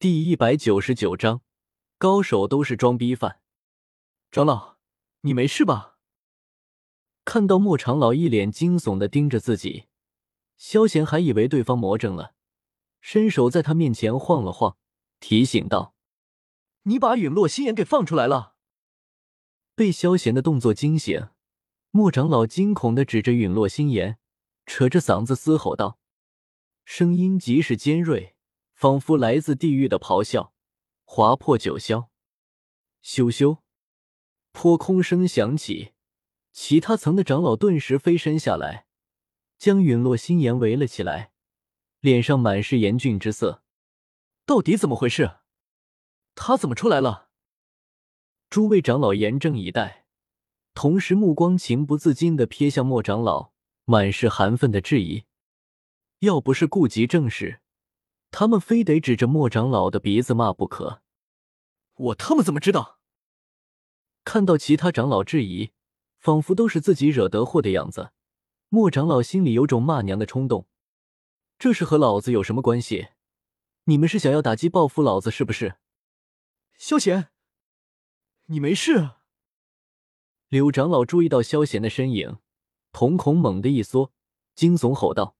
[0.00, 1.42] 第一百九十九章，
[1.98, 3.40] 高手都是装逼犯。
[4.30, 4.76] 长老，
[5.22, 5.98] 你没事吧？
[7.24, 9.86] 看到莫长老一脸惊悚的盯着自己，
[10.56, 12.36] 萧贤还以为对方魔怔了，
[13.00, 14.76] 伸手在他面前晃了晃，
[15.18, 15.96] 提醒道
[16.86, 18.54] ：“你把陨落心炎给放出来了。”
[19.74, 21.30] 被萧贤的动作惊醒，
[21.90, 24.20] 莫长老惊恐的指着陨落心炎，
[24.64, 25.98] 扯着嗓子嘶吼道，
[26.84, 28.36] 声音极是尖锐，
[28.78, 30.52] 仿佛来自地狱的咆哮，
[31.04, 32.06] 划破九霄。
[33.02, 33.58] 咻咻，
[34.52, 35.94] 破空声响起，
[36.52, 38.86] 其他层的长老顿时飞身下来，
[39.58, 41.32] 将陨落心炎围了起来，
[41.98, 43.64] 脸上满是严峻之色。
[44.46, 45.38] 到底怎么回事？
[46.36, 47.30] 他怎么出来了？
[48.48, 50.06] 诸位长老严阵以待，
[50.74, 53.50] 同时目光情不自禁的瞥向莫长老，
[53.86, 55.24] 满是寒愤的质疑。
[56.20, 57.60] 要不是顾及正事，
[58.30, 61.02] 他们非得指着莫长老的鼻子骂不可。
[61.94, 63.00] 我他妈怎么知道？
[64.24, 65.72] 看到其他长老质疑，
[66.18, 68.12] 仿佛都是自己惹得祸的样子，
[68.68, 70.68] 莫长老心里有种骂娘的冲动。
[71.58, 73.08] 这是和老子有什么关系？
[73.84, 75.76] 你们是想要打击报复老子是不是？
[76.76, 77.30] 萧贤。
[78.46, 79.12] 你没事？
[80.48, 82.38] 柳长老注意到萧贤的身影，
[82.92, 84.12] 瞳孔猛地一缩，
[84.54, 85.36] 惊悚吼道：“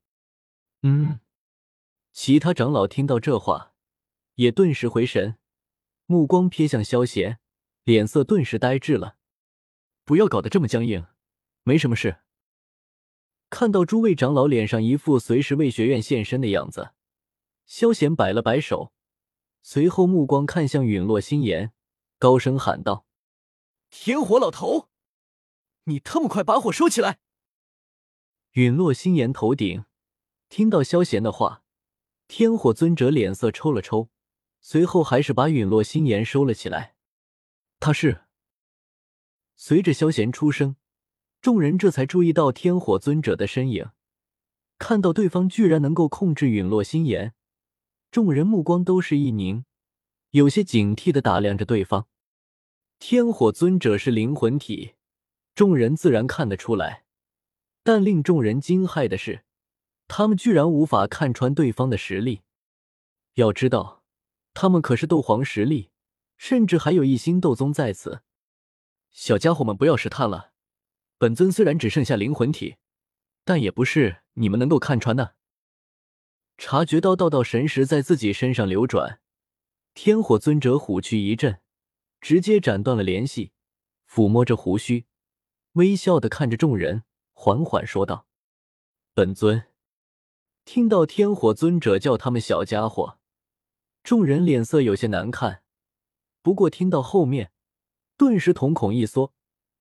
[0.82, 1.20] 嗯！”
[2.20, 3.74] 其他长老听到这话，
[4.34, 5.38] 也顿时回神，
[6.06, 7.38] 目光瞥向萧贤，
[7.84, 9.18] 脸色顿时呆滞了。
[10.02, 11.06] 不要搞得这么僵硬，
[11.62, 12.18] 没什么事。
[13.50, 16.90] 看到诸位长老脸上一副随时为学院献身的样子，
[17.66, 18.92] 萧贤摆了摆手，
[19.62, 21.72] 随后目光看向陨落心炎。
[22.18, 23.06] 高声喊道
[23.90, 24.88] ：“天火老头，
[25.84, 27.20] 你他妈快把火收起来！”
[28.58, 29.84] 陨落心炎头顶，
[30.48, 31.62] 听到萧贤的话，
[32.28, 34.10] 天火尊者脸色抽了抽，
[34.60, 36.94] 随后还是把陨落心炎收了起来。
[37.80, 38.26] 他是
[39.56, 40.76] 随着萧贤出声，
[41.40, 43.90] 众人这才注意到天火尊者的身影。
[44.78, 47.34] 看到对方居然能够控制陨落心炎，
[48.10, 49.64] 众人目光都是一凝。
[50.30, 52.06] 有些警惕的打量着对方，
[52.98, 54.94] 天火尊者是灵魂体，
[55.54, 57.04] 众人自然看得出来。
[57.82, 59.44] 但令众人惊骇的是，
[60.08, 62.40] 他们居然无法看穿对方的实力。
[63.34, 64.02] 要知道，
[64.54, 65.90] 他们可是斗皇实力，
[66.36, 68.22] 甚至还有一星斗宗在此。
[69.10, 70.52] 小家伙们，不要试探了。
[71.18, 72.76] 本尊虽然只剩下灵魂体，
[73.44, 75.36] 但也不是你们能够看穿的。
[76.56, 79.20] 察觉到道道神识在自己身上流转。
[79.94, 81.60] 天火尊者虎躯一震，
[82.20, 83.52] 直接斩断了联系，
[84.08, 85.06] 抚摸着胡须，
[85.72, 88.26] 微笑的看着众人，缓缓说道
[89.14, 89.64] ：“本尊。”
[90.70, 93.18] 听到天火尊者叫他们小家伙，
[94.02, 95.62] 众人脸色有些难看。
[96.42, 97.52] 不过听到后面，
[98.18, 99.32] 顿时瞳孔一缩，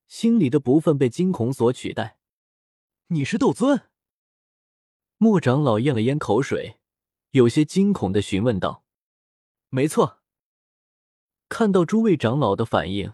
[0.07, 2.19] 心里的不忿被惊恐所取代。
[3.07, 3.89] “你是斗尊？”
[5.19, 6.79] 莫长老咽了咽口水，
[7.31, 8.85] 有些惊恐的询问道。
[9.67, 10.21] 没错，
[11.49, 13.11] 看到诸位长老的反应，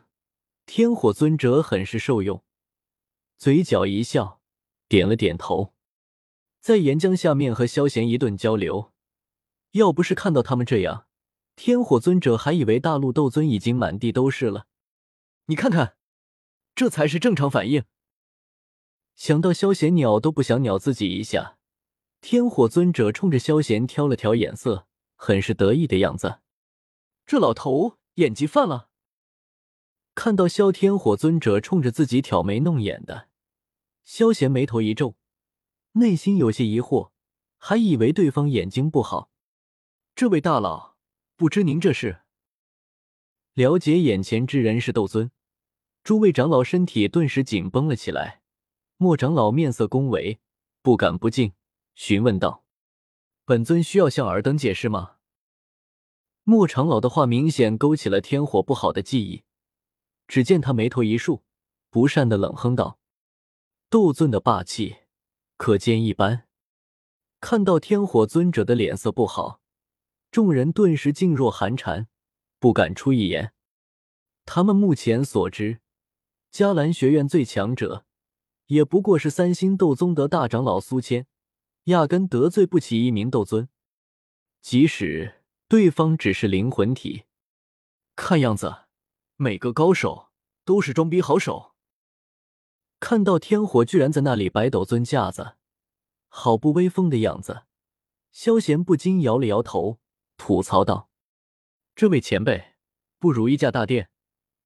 [0.67, 2.44] 天火尊者很是受用，
[3.39, 4.39] 嘴角一笑，
[4.88, 5.73] 点了点头。
[6.63, 8.94] 在岩浆下面和萧贤一顿交流，
[9.72, 11.07] 要不是看到他们这样，
[11.57, 14.66] 天火尊者还以为大陆斗尊已经满地都是了。
[15.47, 15.97] 你看看，
[16.74, 17.84] 这才是正常反应。
[19.13, 21.57] 想到萧贤鸟都不想鸟自己一下，
[22.22, 26.40] 天火尊者冲着萧贤挑了挑眼色，很是得意的样子。
[27.25, 28.88] 这老头演技犯了。
[30.16, 33.28] 看到萧天火尊者冲着自己挑眉弄眼的，
[34.06, 35.16] 萧贤眉头一皱，
[35.94, 37.12] 内心有些疑惑，
[37.58, 39.30] 还以为对方眼睛不好。
[40.16, 40.96] 这位大佬，
[41.36, 42.22] 不知您这是？
[43.54, 45.30] 了解眼前之人是斗尊，
[46.04, 48.42] 诸位长老身体顿时紧绷了起来。
[48.98, 50.40] 莫长老面色恭维，
[50.81, 51.54] 不敢不敬，
[51.94, 52.64] 询问道
[53.46, 55.18] ：“本尊需要向尔等解释吗？”
[56.44, 59.44] 莫长老的话明显勾起了天火不好的记忆，
[60.28, 61.44] 只见他眉头一竖，
[61.92, 63.00] 不善的冷哼道
[63.89, 65.02] ：“斗尊的霸气
[65.57, 66.47] 可见一斑。”
[67.41, 69.61] 看到天火尊者的脸色不好，
[70.31, 72.07] 众人顿时噤若寒蝉，
[72.59, 73.53] 不敢出一言。
[74.45, 75.79] 他们目前所知，
[76.51, 78.05] 迦兰学院最强者，
[78.67, 81.27] 也不过是三星斗宗的大长老苏谦，
[81.85, 83.69] 压根得罪不起一名斗尊，
[84.61, 85.39] 即使。
[85.69, 87.23] 对方只是灵魂体，
[88.15, 88.83] 看样子
[89.38, 90.27] 每个高手
[90.63, 91.73] 都是装逼好手。
[93.03, 95.57] 看到天火居然在那里摆斗尊架子，
[96.29, 97.63] 好不威风的样子，
[98.31, 100.00] 萧贤不禁摇了摇头，
[100.38, 101.09] 吐槽道
[101.95, 102.75] ：“这位前辈，
[103.19, 104.09] 不如一驾大殿，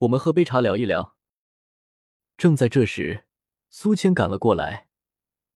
[0.01, 1.15] 我们喝杯茶聊一聊。
[2.37, 3.25] 正在这时，
[3.71, 4.87] 苏谦赶了过来，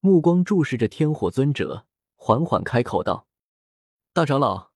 [0.00, 1.86] 目光注视着天火尊者，
[2.16, 3.28] 缓缓开口道
[4.12, 4.72] ：“大长老。”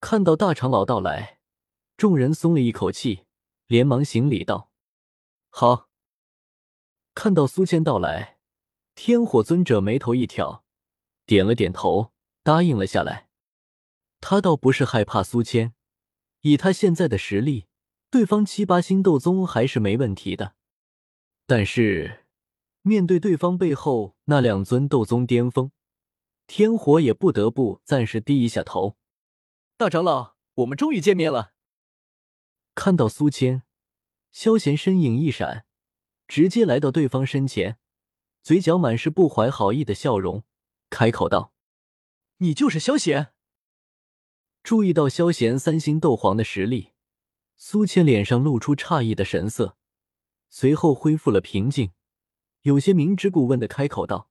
[0.00, 1.40] 看到大长老到来，
[1.98, 3.26] 众人松了一口气，
[3.66, 4.70] 连忙行礼道
[5.52, 5.86] ：“好。”
[7.18, 8.38] 看到苏谦到来，
[8.94, 10.62] 天火尊者眉头一挑，
[11.26, 12.12] 点了点头，
[12.44, 13.28] 答应了下来。
[14.20, 15.74] 他倒不是害怕苏谦，
[16.42, 17.66] 以他现在的实力，
[18.08, 20.54] 对方七八星斗宗还是没问题的。
[21.44, 22.24] 但是
[22.82, 25.72] 面对对方背后那两尊斗宗巅峰，
[26.46, 28.96] 天火也不得不暂时低一下头。
[29.76, 31.52] 大长老，我们终于见面了。
[32.76, 33.64] 看到苏谦，
[34.30, 35.64] 萧贤身影一闪，
[36.28, 37.78] 直接来到对方身前，
[38.42, 40.44] 嘴角满是不怀好意的笑容，
[40.90, 41.54] 开口道
[42.38, 43.32] ：“你就是萧贤。”
[44.62, 46.92] 注意到萧贤三星斗皇的实力，
[47.56, 49.78] 苏谦脸上露出诧异的神色，
[50.50, 51.92] 随后恢复了平静，
[52.62, 54.30] 有些明知故问的开口道：“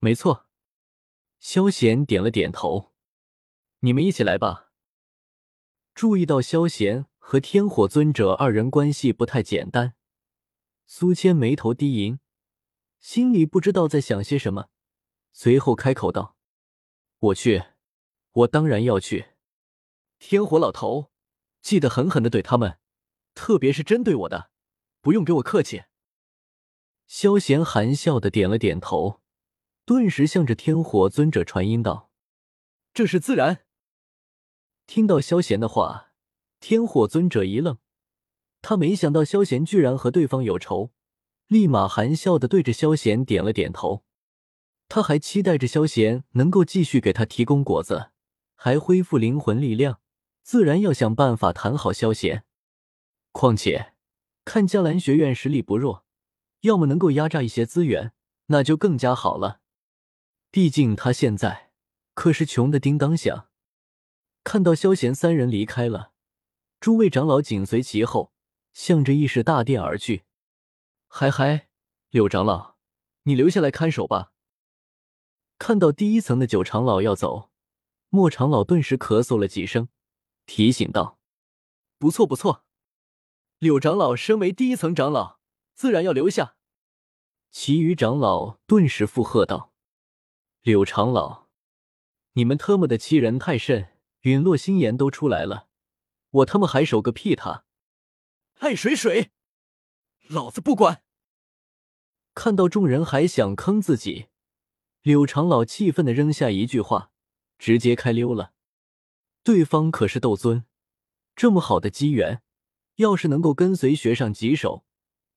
[0.00, 0.46] 没错。”
[1.38, 2.92] 萧贤点了点头。
[3.80, 4.70] 你们一起来吧。
[5.94, 9.94] 注意到萧贤和天火尊者二人关系不太简单，
[10.84, 12.18] 苏谦眉头低吟，
[13.00, 14.68] 心里不知道在想些什么，
[15.32, 16.36] 随后开口道
[17.18, 17.64] ：“我去，
[18.32, 19.30] 我当然要去。
[20.18, 21.10] 天火老头，
[21.60, 22.78] 记得狠狠的怼他们，
[23.34, 24.50] 特别是针对我的，
[25.00, 25.84] 不用给我客气。”
[27.08, 29.20] 萧贤含笑的点了点头，
[29.84, 32.10] 顿时向着天火尊者传音道
[32.94, 33.66] ：“这是自然。”
[34.86, 36.12] 听到萧贤的话，
[36.60, 37.78] 天火尊者一愣，
[38.62, 40.92] 他没想到萧贤居然和对方有仇，
[41.48, 44.04] 立马含笑的对着萧贤点了点头。
[44.88, 48.10] 他还期待着萧贤能够继续给他提供果子，
[48.54, 50.00] 还恢复灵魂力量，
[50.42, 52.44] 自然要想办法谈好萧贤。
[53.32, 53.94] 况且
[54.44, 56.04] 看迦兰学院实力不弱，
[56.60, 58.12] 要么能够压榨一些资源，
[58.46, 59.60] 那就更加好了。
[60.50, 61.70] 毕竟他现在
[62.12, 63.48] 可是穷的叮当响。
[64.44, 66.12] 看到萧贤三人离开了，
[66.78, 68.31] 诸位长老紧随其后，
[68.72, 70.24] 向着议事大殿而去。
[71.06, 71.68] 嗨嗨，
[72.10, 72.76] 柳长老，
[73.22, 74.32] 你留下来看守吧。
[75.58, 77.50] 看到第一层的九长老要走，
[78.08, 79.88] 莫长老顿时咳嗽了几声，
[80.46, 81.18] 提醒道
[81.98, 82.64] ：“不错不错，
[83.58, 85.38] 柳长老身为第一层长老，
[85.74, 86.56] 自然要留下。”
[87.50, 89.72] 其余长老顿时附和道
[90.62, 91.48] ：“柳长老，
[92.32, 93.90] 你们特么的欺人太甚！”
[94.22, 95.66] 陨落心炎都出来了，
[96.30, 97.64] 我他妈还守个屁塔！
[98.62, 99.32] 爱水水，
[100.28, 101.02] 老子不管！
[102.32, 104.28] 看到众人还想坑自己，
[105.02, 107.10] 柳长老气愤的扔下一句话，
[107.58, 108.52] 直接开溜了。
[109.42, 110.64] 对方可是斗尊，
[111.34, 112.40] 这么好的机缘，
[112.96, 114.84] 要是能够跟随学上几手，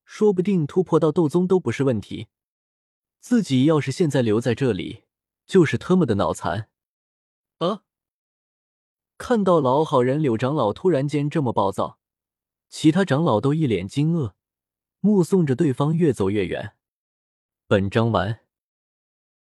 [0.04, 2.28] 说不定突破到斗宗都不是问题。
[3.18, 5.02] 自己要是现在留在这里，
[5.46, 6.70] 就是特么的脑残！
[7.58, 7.82] 啊！
[9.18, 11.98] 看到老好人柳长老突然间这么暴躁，
[12.68, 14.32] 其他长老都一脸惊愕，
[15.00, 16.74] 目送着对方越走越远。
[17.66, 18.45] 本章完。